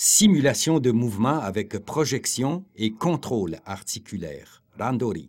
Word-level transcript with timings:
simulation 0.00 0.78
de 0.78 0.92
mouvement 0.92 1.40
avec 1.40 1.76
projection 1.80 2.64
et 2.76 2.92
contrôle 2.92 3.56
articulaire, 3.66 4.62
Randori. 4.78 5.28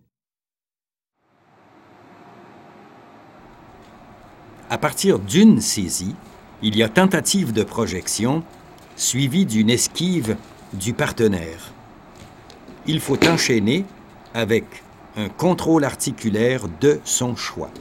À 4.69 4.77
partir 4.77 5.17
d'une 5.17 5.59
saisie, 5.59 6.13
il 6.61 6.77
y 6.77 6.83
a 6.83 6.89
tentative 6.89 7.51
de 7.51 7.63
projection 7.63 8.43
suivie 8.95 9.47
d'une 9.47 9.71
esquive 9.71 10.37
du 10.73 10.93
partenaire. 10.93 11.73
Il 12.85 12.99
faut 12.99 13.17
enchaîner 13.25 13.85
avec 14.35 14.65
un 15.15 15.29
contrôle 15.29 15.83
articulaire 15.83 16.67
de 16.79 16.99
son 17.05 17.35
choix. 17.35 17.71